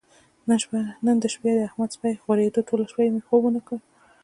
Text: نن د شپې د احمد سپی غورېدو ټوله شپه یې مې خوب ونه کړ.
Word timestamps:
نن 1.05 1.15
د 1.23 1.25
شپې 1.33 1.51
د 1.55 1.59
احمد 1.67 1.89
سپی 1.95 2.11
غورېدو 2.23 2.65
ټوله 2.69 2.83
شپه 2.91 3.01
یې 3.05 3.11
مې 3.13 3.21
خوب 3.27 3.41
ونه 3.43 3.61
کړ. 3.67 3.77